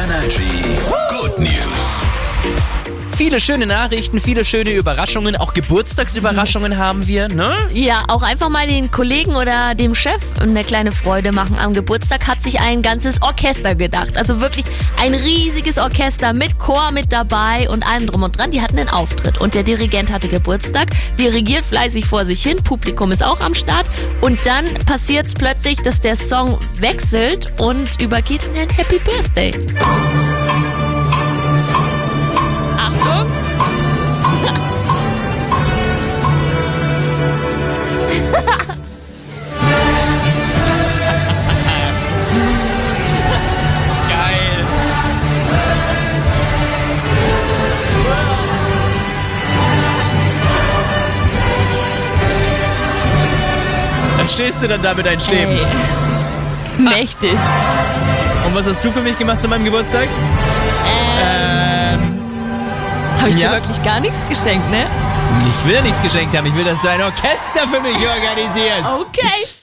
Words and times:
Energy 0.00 0.78
Good 1.10 1.38
News. 1.38 1.79
Viele 3.20 3.38
schöne 3.38 3.66
Nachrichten, 3.66 4.18
viele 4.18 4.46
schöne 4.46 4.70
Überraschungen, 4.70 5.36
auch 5.36 5.52
Geburtstagsüberraschungen 5.52 6.78
haben 6.78 7.06
wir, 7.06 7.28
ne? 7.28 7.54
Ja, 7.70 8.04
auch 8.08 8.22
einfach 8.22 8.48
mal 8.48 8.66
den 8.66 8.90
Kollegen 8.90 9.36
oder 9.36 9.74
dem 9.74 9.94
Chef 9.94 10.22
eine 10.40 10.64
kleine 10.64 10.90
Freude 10.90 11.30
machen. 11.30 11.58
Am 11.58 11.74
Geburtstag 11.74 12.26
hat 12.26 12.42
sich 12.42 12.62
ein 12.62 12.80
ganzes 12.80 13.20
Orchester 13.20 13.74
gedacht. 13.74 14.16
Also 14.16 14.40
wirklich 14.40 14.64
ein 14.98 15.12
riesiges 15.12 15.76
Orchester 15.76 16.32
mit 16.32 16.58
Chor 16.58 16.92
mit 16.92 17.12
dabei 17.12 17.68
und 17.68 17.86
allem 17.86 18.06
drum 18.06 18.22
und 18.22 18.38
dran. 18.38 18.52
Die 18.52 18.62
hatten 18.62 18.78
einen 18.78 18.88
Auftritt 18.88 19.38
und 19.38 19.54
der 19.54 19.64
Dirigent 19.64 20.10
hatte 20.10 20.28
Geburtstag, 20.28 20.88
dirigiert 21.18 21.66
fleißig 21.66 22.06
vor 22.06 22.24
sich 22.24 22.42
hin, 22.42 22.56
Publikum 22.64 23.12
ist 23.12 23.22
auch 23.22 23.42
am 23.42 23.52
Start 23.52 23.84
und 24.22 24.38
dann 24.46 24.64
passiert 24.86 25.26
es 25.26 25.34
plötzlich, 25.34 25.76
dass 25.82 26.00
der 26.00 26.16
Song 26.16 26.58
wechselt 26.78 27.52
und 27.60 28.00
übergeht 28.00 28.44
in 28.44 28.62
ein 28.62 28.70
Happy 28.70 28.98
Birthday. 28.98 29.50
Stehst 54.30 54.62
du 54.62 54.68
dann 54.68 54.82
da 54.82 54.94
mit 54.94 55.06
deinen 55.06 55.20
Stäben. 55.20 55.52
Ey. 55.52 55.66
Mächtig. 56.78 57.32
Und 58.46 58.54
was 58.54 58.68
hast 58.68 58.84
du 58.84 58.90
für 58.90 59.02
mich 59.02 59.16
gemacht 59.18 59.40
zu 59.40 59.48
meinem 59.48 59.64
Geburtstag? 59.64 60.08
Ähm, 61.20 62.20
Habe 63.18 63.28
ich 63.30 63.36
Ja. 63.36 63.50
dir 63.50 63.56
wirklich 63.56 63.82
gar 63.82 64.00
nichts 64.00 64.26
geschenkt, 64.28 64.70
ne? 64.70 64.86
ich 65.46 65.66
will 65.68 65.74
ja 65.76 65.82
nichts 65.82 66.00
geschenkt 66.02 66.36
haben. 66.36 66.46
Ich 66.46 66.54
will, 66.56 66.64
dass 66.64 66.80
du 66.82 66.88
ein 66.88 67.02
Orchester 67.02 67.68
für 67.72 67.80
mich 67.80 67.94
organisierst. 67.96 68.84
Okay. 69.00 69.59